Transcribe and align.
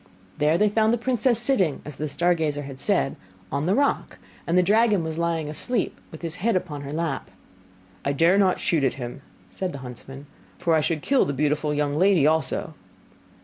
There 0.39 0.57
they 0.57 0.67
found 0.67 0.91
the 0.91 0.97
princess 0.97 1.37
sitting, 1.37 1.79
as 1.85 1.97
the 1.97 2.07
star 2.07 2.33
gazer 2.33 2.63
had 2.63 2.79
said, 2.79 3.15
on 3.51 3.67
the 3.67 3.75
rock; 3.75 4.17
and 4.47 4.57
the 4.57 4.63
dragon 4.63 5.03
was 5.03 5.19
lying 5.19 5.47
asleep, 5.47 5.99
with 6.11 6.23
his 6.23 6.37
head 6.37 6.55
upon 6.55 6.81
her 6.81 6.91
lap. 6.91 7.29
'I 8.03 8.13
dare 8.13 8.37
not 8.39 8.59
shoot 8.59 8.83
at 8.83 8.93
him,' 8.95 9.21
said 9.51 9.73
the 9.73 9.77
huntsman, 9.85 10.25
'for 10.57 10.73
I 10.73 10.81
should 10.81 11.03
kill 11.03 11.25
the 11.25 11.33
beautiful 11.33 11.71
young 11.71 11.95
lady 11.97 12.25
also. 12.25 12.73